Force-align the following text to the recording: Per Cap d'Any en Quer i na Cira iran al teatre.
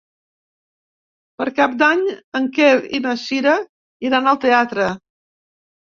Per 1.41 1.45
Cap 1.59 1.75
d'Any 1.83 2.01
en 2.41 2.49
Quer 2.57 2.71
i 2.99 3.03
na 3.07 3.15
Cira 3.27 3.55
iran 4.11 4.31
al 4.33 4.41
teatre. 4.47 4.89